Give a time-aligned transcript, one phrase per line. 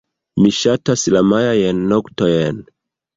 [0.43, 2.63] Mi ŝatas la majajn noktojn.